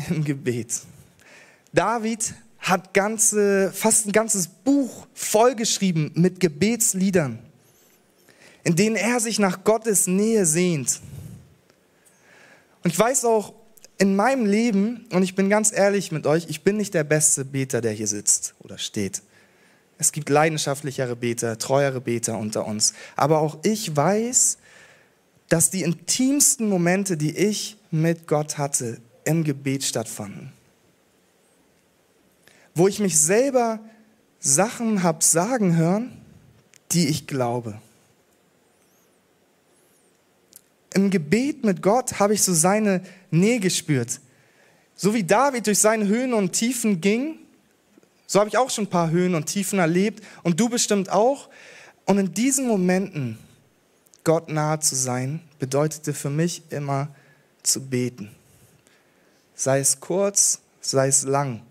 Im 0.08 0.24
Gebet. 0.24 0.80
David 1.72 2.34
hat 2.58 2.94
ganze, 2.94 3.72
fast 3.72 4.06
ein 4.06 4.12
ganzes 4.12 4.46
Buch 4.46 5.06
vollgeschrieben 5.14 6.12
mit 6.14 6.40
Gebetsliedern, 6.40 7.38
in 8.64 8.76
denen 8.76 8.96
er 8.96 9.20
sich 9.20 9.38
nach 9.38 9.64
Gottes 9.64 10.06
Nähe 10.06 10.44
sehnt. 10.46 11.00
Und 12.82 12.92
ich 12.92 12.98
weiß 12.98 13.24
auch, 13.24 13.54
in 13.98 14.16
meinem 14.16 14.46
Leben, 14.46 15.06
und 15.12 15.22
ich 15.22 15.34
bin 15.34 15.50
ganz 15.50 15.72
ehrlich 15.72 16.10
mit 16.10 16.26
euch, 16.26 16.46
ich 16.48 16.62
bin 16.62 16.78
nicht 16.78 16.94
der 16.94 17.04
beste 17.04 17.44
Beter, 17.44 17.82
der 17.82 17.92
hier 17.92 18.06
sitzt 18.06 18.54
oder 18.60 18.78
steht. 18.78 19.22
Es 19.98 20.12
gibt 20.12 20.30
leidenschaftlichere 20.30 21.16
Beter, 21.16 21.58
treuere 21.58 22.00
Beter 22.00 22.38
unter 22.38 22.66
uns. 22.66 22.94
Aber 23.16 23.40
auch 23.40 23.58
ich 23.62 23.94
weiß, 23.94 24.56
dass 25.50 25.68
die 25.68 25.82
intimsten 25.82 26.68
Momente, 26.68 27.16
die 27.16 27.36
ich 27.36 27.76
mit 27.90 28.26
Gott 28.26 28.56
hatte, 28.56 29.00
im 29.24 29.44
Gebet 29.44 29.84
stattfanden. 29.84 30.52
Wo 32.74 32.86
ich 32.88 33.00
mich 33.00 33.18
selber 33.18 33.80
Sachen 34.38 35.02
habe 35.02 35.22
sagen 35.22 35.76
hören, 35.76 36.16
die 36.92 37.08
ich 37.08 37.26
glaube. 37.26 37.80
Im 40.94 41.10
Gebet 41.10 41.64
mit 41.64 41.82
Gott 41.82 42.20
habe 42.20 42.34
ich 42.34 42.42
so 42.42 42.54
seine 42.54 43.02
Nähe 43.32 43.58
gespürt. 43.58 44.20
So 44.94 45.14
wie 45.14 45.24
David 45.24 45.66
durch 45.66 45.80
seine 45.80 46.06
Höhen 46.06 46.32
und 46.32 46.52
Tiefen 46.52 47.00
ging, 47.00 47.38
so 48.28 48.38
habe 48.38 48.48
ich 48.48 48.56
auch 48.56 48.70
schon 48.70 48.84
ein 48.84 48.90
paar 48.90 49.10
Höhen 49.10 49.34
und 49.34 49.46
Tiefen 49.46 49.80
erlebt 49.80 50.24
und 50.44 50.60
du 50.60 50.68
bestimmt 50.68 51.10
auch. 51.10 51.48
Und 52.04 52.18
in 52.18 52.32
diesen 52.34 52.68
Momenten 52.68 53.36
Gott 54.24 54.48
nahe 54.48 54.80
zu 54.80 54.94
sein, 54.94 55.40
bedeutete 55.58 56.12
für 56.14 56.30
mich 56.30 56.62
immer 56.70 57.08
zu 57.62 57.80
beten. 57.80 58.30
Sei 59.54 59.80
es 59.80 60.00
kurz, 60.00 60.60
sei 60.80 61.08
es 61.08 61.24
lang. 61.24 61.62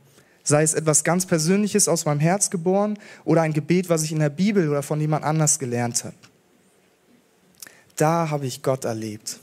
Sei 0.44 0.64
es 0.64 0.74
etwas 0.74 1.04
ganz 1.04 1.26
Persönliches 1.26 1.88
aus 1.88 2.06
meinem 2.06 2.20
Herz 2.20 2.50
geboren 2.50 2.98
oder 3.24 3.42
ein 3.42 3.54
Gebet, 3.54 3.90
was 3.90 4.04
ich 4.04 4.12
in 4.12 4.20
der 4.20 4.30
Bibel 4.30 4.70
oder 4.70 4.82
von 4.82 5.00
jemand 5.00 5.24
anders 5.24 5.60
gelernt 5.60 6.04
habe. 6.04 6.16
Da 7.96 8.30
habe 8.30 8.48
ich 8.48 8.64
Gott 8.64 8.86
erlebt. 8.86 9.40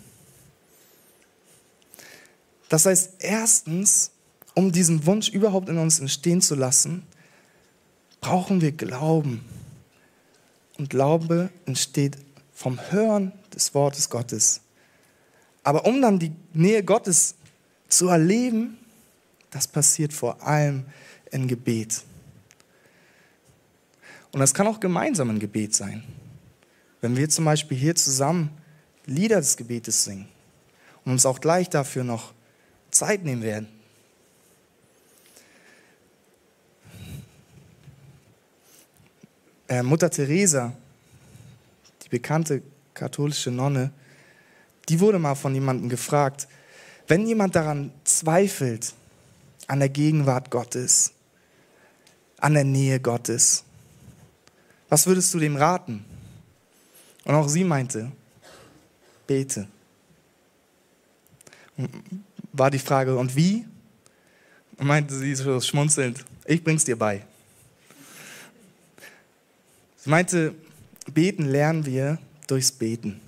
Das 2.68 2.86
heißt, 2.86 3.14
erstens, 3.20 4.10
um 4.54 4.72
diesen 4.72 5.06
Wunsch 5.06 5.28
überhaupt 5.28 5.68
in 5.68 5.78
uns 5.78 6.00
entstehen 6.00 6.40
zu 6.40 6.54
lassen, 6.54 7.06
brauchen 8.20 8.60
wir 8.60 8.72
Glauben. 8.72 9.44
Und 10.78 10.90
Glaube 10.90 11.50
entsteht 11.66 12.16
vom 12.56 12.80
Hören 12.90 13.32
des 13.54 13.74
Wortes 13.74 14.08
Gottes. 14.08 14.62
Aber 15.62 15.84
um 15.84 16.00
dann 16.00 16.18
die 16.18 16.32
Nähe 16.54 16.82
Gottes 16.82 17.34
zu 17.86 18.08
erleben, 18.08 18.78
das 19.50 19.68
passiert 19.68 20.14
vor 20.14 20.42
allem 20.42 20.86
in 21.30 21.48
Gebet. 21.48 22.02
Und 24.32 24.40
das 24.40 24.54
kann 24.54 24.66
auch 24.66 24.80
gemeinsam 24.80 25.28
ein 25.28 25.38
Gebet 25.38 25.74
sein. 25.74 26.02
Wenn 27.02 27.14
wir 27.14 27.28
zum 27.28 27.44
Beispiel 27.44 27.76
hier 27.76 27.94
zusammen 27.94 28.50
Lieder 29.04 29.36
des 29.36 29.58
Gebetes 29.58 30.04
singen 30.04 30.26
und 31.04 31.12
uns 31.12 31.26
auch 31.26 31.40
gleich 31.40 31.68
dafür 31.68 32.04
noch 32.04 32.32
Zeit 32.90 33.22
nehmen 33.22 33.42
werden. 33.42 33.68
Äh, 39.68 39.82
Mutter 39.82 40.10
Teresa 40.10 40.72
die 42.06 42.10
bekannte 42.10 42.62
katholische 42.94 43.50
Nonne, 43.50 43.92
die 44.88 45.00
wurde 45.00 45.18
mal 45.18 45.34
von 45.34 45.54
jemandem 45.54 45.88
gefragt, 45.88 46.48
wenn 47.08 47.26
jemand 47.26 47.54
daran 47.54 47.92
zweifelt, 48.04 48.94
an 49.66 49.80
der 49.80 49.88
Gegenwart 49.88 50.50
Gottes, 50.50 51.12
an 52.38 52.54
der 52.54 52.64
Nähe 52.64 53.00
Gottes, 53.00 53.64
was 54.88 55.06
würdest 55.06 55.34
du 55.34 55.40
dem 55.40 55.56
raten? 55.56 56.04
Und 57.24 57.34
auch 57.34 57.48
sie 57.48 57.64
meinte, 57.64 58.12
bete. 59.26 59.66
War 62.52 62.70
die 62.70 62.78
Frage, 62.78 63.16
und 63.16 63.34
wie? 63.34 63.66
Und 64.76 64.86
meinte 64.86 65.14
sie 65.16 65.34
so 65.34 65.60
schmunzelnd, 65.60 66.24
ich 66.44 66.62
bring's 66.62 66.84
dir 66.84 66.96
bei. 66.96 67.24
Sie 69.96 70.10
meinte, 70.10 70.54
Beten 71.12 71.46
lernen 71.46 71.86
wir 71.86 72.18
durchs 72.46 72.72
Beten. 72.72 73.20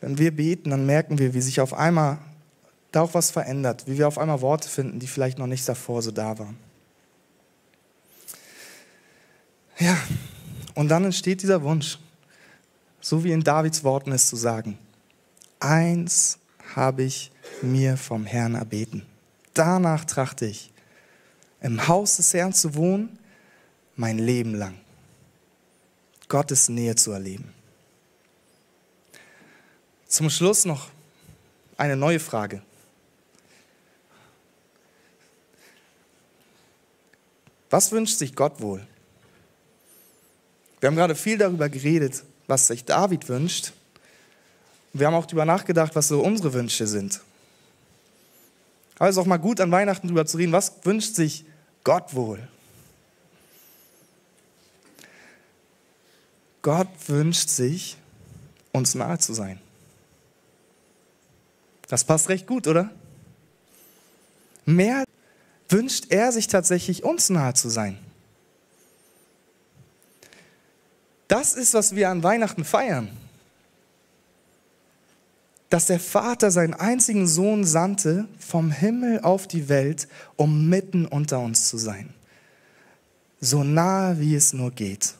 Wenn 0.00 0.18
wir 0.18 0.34
beten, 0.34 0.70
dann 0.70 0.86
merken 0.86 1.18
wir, 1.18 1.34
wie 1.34 1.40
sich 1.40 1.60
auf 1.60 1.74
einmal 1.74 2.18
da 2.92 3.02
auch 3.02 3.14
was 3.14 3.30
verändert, 3.30 3.86
wie 3.86 3.98
wir 3.98 4.08
auf 4.08 4.18
einmal 4.18 4.40
Worte 4.40 4.68
finden, 4.68 4.98
die 4.98 5.06
vielleicht 5.06 5.38
noch 5.38 5.46
nicht 5.46 5.68
davor 5.68 6.02
so 6.02 6.10
da 6.10 6.38
waren. 6.38 6.56
Ja, 9.78 9.96
und 10.74 10.88
dann 10.88 11.04
entsteht 11.04 11.42
dieser 11.42 11.62
Wunsch, 11.62 11.98
so 13.00 13.24
wie 13.24 13.32
in 13.32 13.42
Davids 13.42 13.84
Worten 13.84 14.12
es 14.12 14.28
zu 14.28 14.36
sagen. 14.36 14.78
Eins 15.58 16.38
habe 16.74 17.02
ich 17.02 17.30
mir 17.62 17.96
vom 17.96 18.26
Herrn 18.26 18.54
erbeten. 18.54 19.06
Danach 19.54 20.04
trachte 20.04 20.46
ich, 20.46 20.72
im 21.60 21.88
Haus 21.88 22.16
des 22.16 22.32
Herrn 22.32 22.52
zu 22.52 22.74
wohnen 22.74 23.18
mein 24.00 24.18
Leben 24.18 24.54
lang. 24.54 24.80
Gottes 26.26 26.70
Nähe 26.70 26.94
zu 26.96 27.12
erleben. 27.12 27.52
Zum 30.08 30.30
Schluss 30.30 30.64
noch 30.64 30.88
eine 31.76 31.96
neue 31.96 32.18
Frage. 32.18 32.62
Was 37.68 37.92
wünscht 37.92 38.16
sich 38.16 38.34
Gott 38.34 38.60
wohl? 38.62 38.86
Wir 40.80 40.86
haben 40.86 40.96
gerade 40.96 41.14
viel 41.14 41.36
darüber 41.36 41.68
geredet, 41.68 42.24
was 42.46 42.68
sich 42.68 42.86
David 42.86 43.28
wünscht. 43.28 43.72
Wir 44.94 45.08
haben 45.08 45.14
auch 45.14 45.26
darüber 45.26 45.44
nachgedacht, 45.44 45.94
was 45.94 46.08
so 46.08 46.22
unsere 46.22 46.54
Wünsche 46.54 46.86
sind. 46.86 47.20
Aber 48.98 49.10
es 49.10 49.16
ist 49.16 49.20
auch 49.20 49.26
mal 49.26 49.36
gut, 49.36 49.60
an 49.60 49.70
Weihnachten 49.70 50.06
darüber 50.06 50.24
zu 50.24 50.38
reden, 50.38 50.52
was 50.52 50.72
wünscht 50.84 51.14
sich 51.14 51.44
Gott 51.84 52.14
wohl? 52.14 52.48
Gott 56.62 56.88
wünscht 57.06 57.48
sich, 57.48 57.96
uns 58.72 58.94
nahe 58.94 59.18
zu 59.18 59.32
sein. 59.32 59.58
Das 61.88 62.04
passt 62.04 62.28
recht 62.28 62.46
gut, 62.46 62.66
oder? 62.66 62.90
Mehr 64.64 65.04
wünscht 65.68 66.06
er 66.10 66.32
sich 66.32 66.46
tatsächlich, 66.46 67.02
uns 67.02 67.30
nahe 67.30 67.54
zu 67.54 67.68
sein. 67.68 67.98
Das 71.28 71.54
ist, 71.54 71.74
was 71.74 71.94
wir 71.94 72.10
an 72.10 72.22
Weihnachten 72.22 72.64
feiern. 72.64 73.08
Dass 75.68 75.86
der 75.86 76.00
Vater 76.00 76.50
seinen 76.50 76.74
einzigen 76.74 77.28
Sohn 77.28 77.64
sandte 77.64 78.26
vom 78.38 78.72
Himmel 78.72 79.20
auf 79.20 79.46
die 79.46 79.68
Welt, 79.68 80.08
um 80.36 80.68
mitten 80.68 81.06
unter 81.06 81.38
uns 81.38 81.68
zu 81.68 81.78
sein. 81.78 82.12
So 83.40 83.62
nahe, 83.62 84.18
wie 84.18 84.34
es 84.34 84.52
nur 84.52 84.72
geht. 84.72 85.14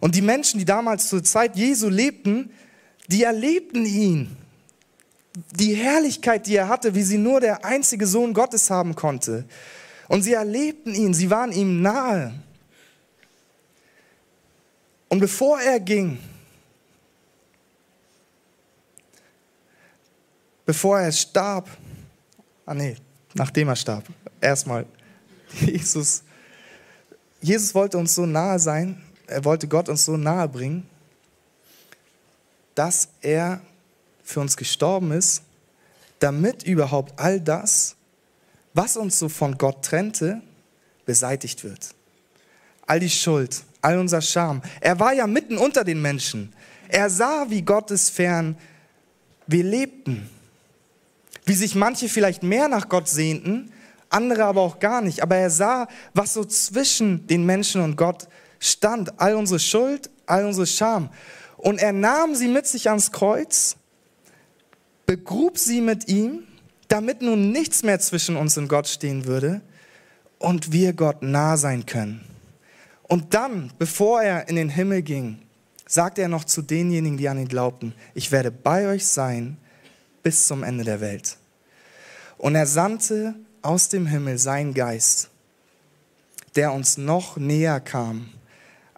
Und 0.00 0.14
die 0.14 0.22
Menschen, 0.22 0.58
die 0.58 0.64
damals 0.64 1.08
zur 1.08 1.22
Zeit 1.24 1.56
Jesu 1.56 1.88
lebten, 1.88 2.50
die 3.08 3.22
erlebten 3.22 3.84
ihn. 3.84 4.36
Die 5.52 5.74
Herrlichkeit, 5.74 6.46
die 6.46 6.56
er 6.56 6.68
hatte, 6.68 6.94
wie 6.94 7.02
sie 7.02 7.18
nur 7.18 7.40
der 7.40 7.64
einzige 7.64 8.06
Sohn 8.06 8.34
Gottes 8.34 8.70
haben 8.70 8.94
konnte. 8.94 9.44
Und 10.08 10.22
sie 10.22 10.32
erlebten 10.32 10.94
ihn, 10.94 11.14
sie 11.14 11.30
waren 11.30 11.52
ihm 11.52 11.82
nahe. 11.82 12.34
Und 15.08 15.20
bevor 15.20 15.60
er 15.60 15.80
ging, 15.80 16.18
bevor 20.66 21.00
er 21.00 21.12
starb, 21.12 21.68
ah 22.66 22.74
nee, 22.74 22.96
nachdem 23.34 23.68
er 23.68 23.76
starb, 23.76 24.04
erstmal, 24.40 24.84
Jesus, 25.60 26.22
Jesus 27.40 27.74
wollte 27.74 27.96
uns 27.96 28.14
so 28.14 28.26
nahe 28.26 28.58
sein, 28.58 29.02
er 29.28 29.44
wollte 29.44 29.68
Gott 29.68 29.88
uns 29.88 30.04
so 30.04 30.16
nahe 30.16 30.48
bringen, 30.48 30.88
dass 32.74 33.08
er 33.20 33.60
für 34.22 34.40
uns 34.40 34.56
gestorben 34.56 35.12
ist, 35.12 35.42
damit 36.18 36.64
überhaupt 36.64 37.18
all 37.18 37.40
das, 37.40 37.96
was 38.74 38.96
uns 38.96 39.18
so 39.18 39.28
von 39.28 39.56
Gott 39.56 39.84
trennte, 39.84 40.42
beseitigt 41.04 41.64
wird. 41.64 41.94
All 42.86 43.00
die 43.00 43.10
Schuld, 43.10 43.62
all 43.82 43.98
unser 43.98 44.20
Scham. 44.20 44.62
Er 44.80 44.98
war 44.98 45.12
ja 45.12 45.26
mitten 45.26 45.58
unter 45.58 45.84
den 45.84 46.00
Menschen. 46.02 46.52
Er 46.88 47.10
sah, 47.10 47.46
wie 47.48 47.62
Gottes 47.62 48.10
fern 48.10 48.56
wir 49.46 49.64
lebten. 49.64 50.28
Wie 51.44 51.54
sich 51.54 51.74
manche 51.74 52.08
vielleicht 52.08 52.42
mehr 52.42 52.68
nach 52.68 52.88
Gott 52.88 53.08
sehnten, 53.08 53.72
andere 54.10 54.44
aber 54.44 54.60
auch 54.60 54.78
gar 54.78 55.00
nicht. 55.00 55.22
Aber 55.22 55.36
er 55.36 55.50
sah, 55.50 55.88
was 56.14 56.34
so 56.34 56.44
zwischen 56.44 57.26
den 57.26 57.44
Menschen 57.46 57.82
und 57.82 57.96
Gott 57.96 58.28
stand. 58.58 59.20
All 59.20 59.34
unsere 59.34 59.60
Schuld, 59.60 60.10
all 60.26 60.44
unsere 60.44 60.66
Scham. 60.66 61.10
Und 61.56 61.80
er 61.80 61.92
nahm 61.92 62.34
sie 62.34 62.48
mit 62.48 62.66
sich 62.66 62.88
ans 62.88 63.10
Kreuz, 63.10 63.76
begrub 65.06 65.58
sie 65.58 65.80
mit 65.80 66.08
ihm, 66.08 66.44
damit 66.86 67.20
nun 67.20 67.50
nichts 67.50 67.82
mehr 67.82 67.98
zwischen 67.98 68.36
uns 68.36 68.56
und 68.56 68.68
Gott 68.68 68.86
stehen 68.86 69.24
würde 69.24 69.60
und 70.38 70.72
wir 70.72 70.92
Gott 70.92 71.22
nah 71.22 71.56
sein 71.56 71.84
können. 71.84 72.24
Und 73.02 73.34
dann, 73.34 73.72
bevor 73.78 74.22
er 74.22 74.48
in 74.48 74.56
den 74.56 74.68
Himmel 74.68 75.02
ging, 75.02 75.40
sagte 75.86 76.22
er 76.22 76.28
noch 76.28 76.44
zu 76.44 76.62
denjenigen, 76.62 77.16
die 77.16 77.28
an 77.28 77.38
ihn 77.38 77.48
glaubten, 77.48 77.94
ich 78.14 78.30
werde 78.30 78.50
bei 78.50 78.86
euch 78.86 79.06
sein 79.06 79.56
bis 80.22 80.46
zum 80.46 80.62
Ende 80.62 80.84
der 80.84 81.00
Welt. 81.00 81.38
Und 82.36 82.54
er 82.54 82.66
sandte 82.66 83.34
aus 83.62 83.88
dem 83.88 84.06
Himmel 84.06 84.38
seinen 84.38 84.74
Geist, 84.74 85.30
der 86.54 86.72
uns 86.72 86.98
noch 86.98 87.36
näher 87.36 87.80
kam 87.80 88.28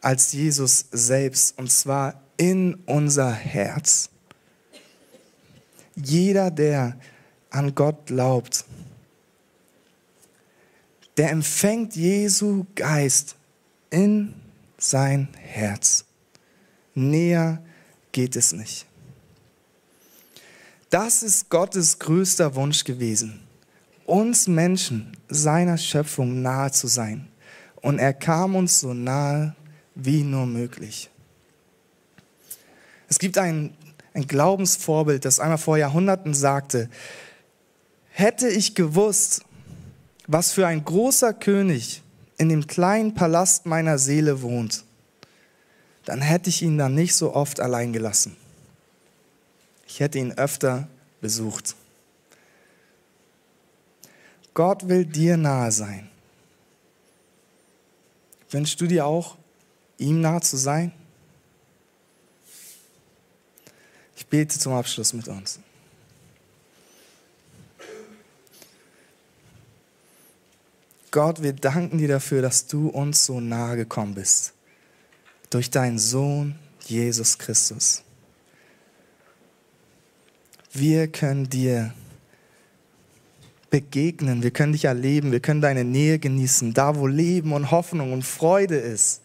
als 0.01 0.33
Jesus 0.33 0.87
selbst, 0.91 1.59
und 1.59 1.71
zwar 1.71 2.21
in 2.37 2.75
unser 2.87 3.33
Herz. 3.33 4.09
Jeder, 5.95 6.51
der 6.51 6.99
an 7.51 7.75
Gott 7.75 8.07
glaubt, 8.07 8.65
der 11.17 11.31
empfängt 11.31 11.97
Jesu 11.97 12.65
Geist 12.75 13.37
in 13.91 14.35
sein 14.79 15.29
Herz. 15.37 16.05
Näher 16.95 17.63
geht 18.13 18.37
es 18.37 18.53
nicht. 18.53 18.87
Das 20.89 21.23
ist 21.23 21.51
Gottes 21.51 21.99
größter 21.99 22.55
Wunsch 22.55 22.85
gewesen, 22.85 23.41
uns 24.07 24.49
Menschen 24.49 25.17
seiner 25.29 25.79
Schöpfung 25.79 26.43
nahe 26.43 26.73
zu 26.73 26.89
sein. 26.89 27.29
Und 27.77 27.99
er 27.99 28.13
kam 28.13 28.57
uns 28.57 28.81
so 28.81 28.93
nahe 28.93 29.55
wie 30.05 30.23
nur 30.23 30.47
möglich. 30.47 31.11
Es 33.09 33.19
gibt 33.19 33.39
ein, 33.39 33.75
ein 34.15 34.27
Glaubensvorbild, 34.27 35.25
das 35.25 35.41
einmal 35.41 35.59
vor 35.59 35.77
Jahrhunderten 35.77 36.35
sagte, 36.35 36.89
hätte 38.11 38.49
ich 38.49 38.75
gewusst, 38.75 39.43
was 40.27 40.53
für 40.53 40.67
ein 40.67 40.85
großer 40.85 41.33
König 41.33 42.03
in 42.39 42.49
dem 42.49 42.67
kleinen 42.67 43.15
Palast 43.15 43.67
meiner 43.67 43.99
Seele 43.99 44.43
wohnt, 44.43 44.85
dann 46.05 46.23
hätte 46.23 46.49
ich 46.49 46.63
ihn 46.63 46.79
dann 46.79 46.95
nicht 46.95 47.15
so 47.15 47.35
oft 47.35 47.61
allein 47.61 47.93
gelassen. 47.93 48.37
Ich 49.87 50.01
hätte 50.01 50.19
ihn 50.19 50.33
öfter 50.33 50.89
besucht. 51.21 51.75
Gott 54.55 54.89
will 54.89 55.05
dir 55.05 55.37
nahe 55.37 55.73
sein. 55.73 56.09
Wünschst 58.51 58.81
du 58.81 58.87
dir 58.87 59.07
auch, 59.07 59.37
ihm 60.01 60.21
nahe 60.21 60.41
zu 60.41 60.57
sein? 60.57 60.93
Ich 64.17 64.27
bete 64.27 64.59
zum 64.59 64.73
Abschluss 64.73 65.13
mit 65.13 65.29
uns. 65.29 65.61
Gott, 71.11 71.43
wir 71.43 71.53
danken 71.53 71.99
dir 71.99 72.09
dafür, 72.09 72.41
dass 72.41 72.67
du 72.67 72.89
uns 72.89 73.27
so 73.27 73.41
nahe 73.41 73.77
gekommen 73.77 74.15
bist. 74.15 74.53
Durch 75.51 75.71
deinen 75.71 75.99
Sohn 75.99 76.55
Jesus 76.87 77.39
Christus. 77.39 78.03
Wir 80.73 81.09
können 81.09 81.51
dir 81.51 81.93
begegnen, 83.71 84.43
wir 84.43 84.51
können 84.53 84.73
dich 84.73 84.85
erleben, 84.85 85.33
wir 85.33 85.41
können 85.41 85.61
deine 85.61 85.85
Nähe 85.85 86.19
genießen, 86.19 86.75
da 86.75 86.97
wo 86.97 87.07
Leben 87.07 87.53
und 87.53 87.71
Hoffnung 87.71 88.13
und 88.13 88.25
Freude 88.25 88.77
ist. 88.77 89.23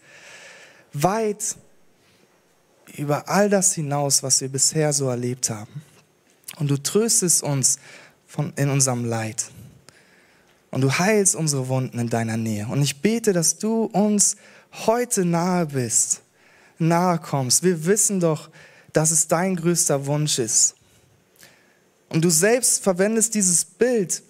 Weit 1.02 1.56
über 2.96 3.28
all 3.28 3.50
das 3.50 3.74
hinaus, 3.74 4.22
was 4.22 4.40
wir 4.40 4.48
bisher 4.48 4.92
so 4.92 5.08
erlebt 5.08 5.50
haben. 5.50 5.82
Und 6.58 6.68
du 6.68 6.76
tröstest 6.76 7.42
uns 7.42 7.78
von, 8.26 8.52
in 8.56 8.70
unserem 8.70 9.04
Leid 9.04 9.50
und 10.70 10.82
du 10.82 10.98
heilst 10.98 11.34
unsere 11.34 11.68
Wunden 11.68 11.98
in 11.98 12.08
deiner 12.08 12.36
Nähe. 12.36 12.66
Und 12.66 12.82
ich 12.82 13.00
bete, 13.00 13.32
dass 13.32 13.58
du 13.58 13.84
uns 13.84 14.36
heute 14.86 15.24
nahe 15.24 15.66
bist, 15.66 16.22
nahe 16.78 17.18
kommst. 17.18 17.62
Wir 17.62 17.86
wissen 17.86 18.20
doch, 18.20 18.50
dass 18.92 19.10
es 19.10 19.28
dein 19.28 19.56
größter 19.56 20.06
Wunsch 20.06 20.38
ist. 20.38 20.74
Und 22.08 22.24
du 22.24 22.30
selbst 22.30 22.82
verwendest 22.82 23.34
dieses 23.34 23.64
Bild, 23.64 24.22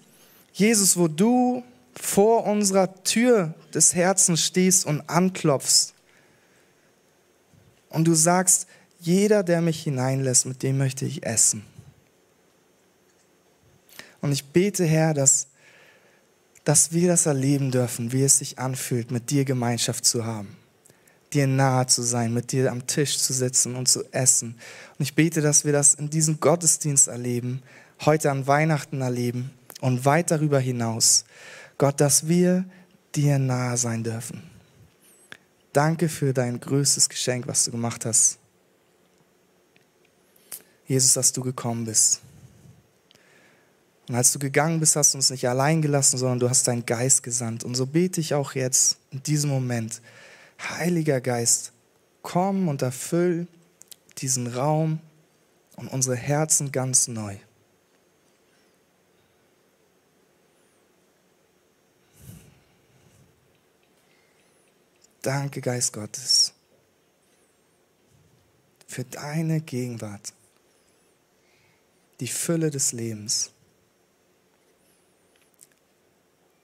Jesus, 0.53 0.97
wo 0.97 1.07
du 1.07 1.63
vor 1.93 2.45
unserer 2.45 3.03
Tür 3.03 3.53
des 3.73 3.93
Herzens 3.93 4.43
stehst 4.43 4.85
und 4.85 5.01
anklopfst. 5.09 5.93
Und 7.89 8.05
du 8.05 8.13
sagst, 8.13 8.67
jeder, 8.99 9.43
der 9.43 9.61
mich 9.61 9.83
hineinlässt, 9.83 10.45
mit 10.45 10.63
dem 10.63 10.77
möchte 10.77 11.05
ich 11.05 11.25
essen. 11.25 11.63
Und 14.21 14.31
ich 14.31 14.45
bete, 14.45 14.85
Herr, 14.85 15.13
dass 15.13 15.47
dass 16.67 16.91
wir 16.91 17.07
das 17.07 17.25
erleben 17.25 17.71
dürfen, 17.71 18.11
wie 18.11 18.23
es 18.23 18.39
sich 18.39 18.59
anfühlt, 18.59 19.09
mit 19.09 19.29
dir 19.31 19.45
Gemeinschaft 19.45 20.03
zu 20.03 20.25
haben, 20.25 20.57
dir 21.31 21.47
nahe 21.47 21.87
zu 21.87 22.01
sein, 22.01 22.33
mit 22.33 22.51
dir 22.51 22.73
am 22.73 22.85
Tisch 22.87 23.19
zu 23.19 23.31
sitzen 23.31 23.73
und 23.77 23.87
zu 23.87 24.03
essen. 24.11 24.55
Und 24.99 25.03
ich 25.03 25.15
bete, 25.15 25.39
dass 25.39 25.63
wir 25.63 25.71
das 25.71 25.93
in 25.93 26.09
diesem 26.09 26.41
Gottesdienst 26.41 27.07
erleben, 27.07 27.61
heute 28.05 28.31
an 28.31 28.47
Weihnachten 28.47 28.99
erleben 28.99 29.51
und 29.79 30.03
weit 30.03 30.29
darüber 30.29 30.59
hinaus. 30.59 31.23
Gott, 31.77 32.01
dass 32.01 32.27
wir 32.27 32.65
dir 33.15 33.39
nahe 33.39 33.77
sein 33.77 34.03
dürfen. 34.03 34.43
Danke 35.77 36.09
für 36.09 36.33
dein 36.33 36.59
größtes 36.59 37.07
Geschenk, 37.07 37.47
was 37.47 37.65
du 37.65 37.69
gemacht 37.69 38.03
hast. 38.03 38.39
Jesus, 40.87 41.13
dass 41.13 41.31
du 41.33 41.41
gekommen 41.41 41.85
bist 41.85 42.21
Und 44.09 44.15
als 44.15 44.31
du 44.31 44.39
gegangen 44.39 44.79
bist, 44.79 44.95
hast 44.95 45.13
du 45.13 45.19
uns 45.19 45.29
nicht 45.29 45.47
allein 45.47 45.83
gelassen, 45.83 46.17
sondern 46.17 46.39
du 46.39 46.49
hast 46.49 46.67
deinen 46.67 46.83
Geist 46.83 47.21
gesandt. 47.21 47.63
Und 47.63 47.75
so 47.75 47.85
bete 47.85 48.19
ich 48.19 48.33
auch 48.33 48.55
jetzt 48.55 48.97
in 49.11 49.21
diesem 49.21 49.51
Moment, 49.51 50.01
Heiliger 50.59 51.21
Geist, 51.21 51.73
komm 52.23 52.69
und 52.69 52.81
erfüll 52.81 53.45
diesen 54.17 54.47
Raum 54.47 54.99
und 55.75 55.89
unsere 55.89 56.15
Herzen 56.15 56.71
ganz 56.71 57.07
neu. 57.07 57.37
Danke, 65.27 65.59
Geist 65.59 65.91
Gottes, 65.91 66.53
für 68.87 69.03
deine 69.03 69.59
Gegenwart, 69.59 70.33
die 72.21 72.29
Fülle 72.29 72.69
des 72.69 72.93
Lebens. 72.93 73.51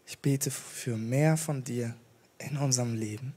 Ich 0.06 0.18
bete 0.20 0.50
für 0.50 0.96
mehr 0.96 1.36
von 1.36 1.66
dir 1.66 1.94
in 2.38 2.56
unserem 2.56 2.96
Leben. 2.96 3.34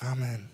Amen. 0.00 0.50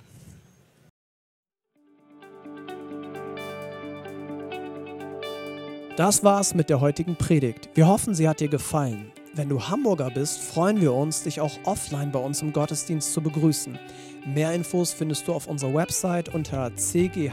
Das 5.97 6.23
war's 6.23 6.55
mit 6.55 6.71
der 6.71 6.81
heutigen 6.81 7.17
Predigt. 7.17 7.69
Wir 7.75 7.89
hoffen, 7.89 8.15
sie 8.15 8.29
hat 8.29 8.39
dir 8.39 8.49
gefallen. 8.49 9.11
Wenn 9.37 9.49
du 9.49 9.61
Hamburger 9.61 10.11
bist, 10.11 10.41
freuen 10.41 10.81
wir 10.81 10.93
uns, 10.93 11.25
dich 11.25 11.41
auch 11.41 11.59
offline 11.65 12.13
bei 12.13 12.21
uns 12.21 12.41
im 12.41 12.53
Gottesdienst 12.53 13.13
zu 13.13 13.21
begrüßen. 13.21 13.77
Mehr 14.25 14.53
Infos 14.55 14.93
findest 14.93 15.27
du 15.27 15.33
auf 15.33 15.49
unserer 15.49 15.75
Website 15.75 16.33
unter 16.33 16.71
cghh-bs.de. 16.71 17.33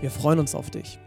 Wir 0.00 0.10
freuen 0.10 0.38
uns 0.40 0.56
auf 0.56 0.70
dich. 0.70 0.98